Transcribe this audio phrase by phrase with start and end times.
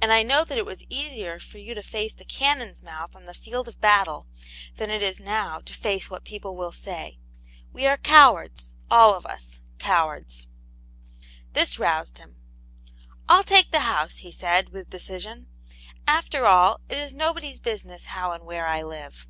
[0.00, 3.24] And I know that it was easier for you to foce the cannon's mouth on
[3.24, 4.28] the field of battle
[4.76, 7.18] than it is now to face what people will say.
[7.72, 10.46] We are cowards, all of us, sad cowards."
[11.52, 12.36] This roused him.
[13.28, 15.48] "I'll take the house," he said, with decision.
[16.06, 19.26] "After all, it is nobody's business how and where I live."